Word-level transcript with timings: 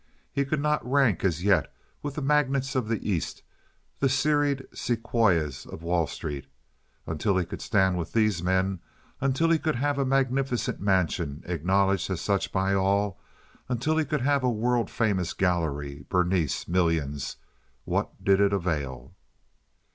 He 0.33 0.45
could 0.45 0.59
not 0.61 0.83
rank 0.91 1.23
as 1.23 1.43
yet 1.43 1.71
with 2.01 2.15
the 2.15 2.23
magnates 2.23 2.73
of 2.73 2.87
the 2.87 3.07
East—the 3.07 4.09
serried 4.09 4.65
Sequoias 4.73 5.67
of 5.67 5.83
Wall 5.83 6.07
Street. 6.07 6.47
Until 7.05 7.37
he 7.37 7.45
could 7.45 7.61
stand 7.61 7.99
with 7.99 8.11
these 8.13 8.41
men, 8.41 8.79
until 9.19 9.51
he 9.51 9.59
could 9.59 9.75
have 9.75 9.99
a 9.99 10.03
magnificent 10.05 10.79
mansion, 10.81 11.43
acknowledged 11.45 12.09
as 12.09 12.19
such 12.19 12.51
by 12.51 12.73
all, 12.73 13.19
until 13.69 13.95
he 13.95 14.03
could 14.03 14.21
have 14.21 14.43
a 14.43 14.49
world 14.49 14.89
famous 14.89 15.33
gallery, 15.33 16.03
Berenice, 16.09 16.67
millions—what 16.67 18.23
did 18.25 18.39
it 18.41 18.53
avail? 18.53 19.13